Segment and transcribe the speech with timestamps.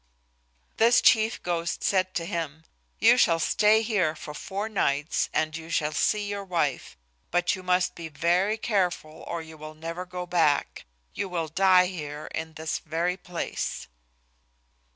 [0.77, 2.63] This chief ghost said to him,
[2.97, 6.97] "You shall stay here for four nights and you shall see your wife,
[7.29, 10.85] but you must be very careful or you will never go back.
[11.13, 13.89] You will die here in this very place."